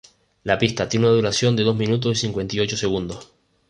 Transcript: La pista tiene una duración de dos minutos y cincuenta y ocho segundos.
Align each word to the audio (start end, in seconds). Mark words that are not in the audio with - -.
La 0.45 0.57
pista 0.57 0.89
tiene 0.89 1.05
una 1.05 1.13
duración 1.15 1.55
de 1.55 1.61
dos 1.61 1.75
minutos 1.75 2.17
y 2.17 2.21
cincuenta 2.21 2.55
y 2.55 2.59
ocho 2.61 2.75
segundos. 2.75 3.29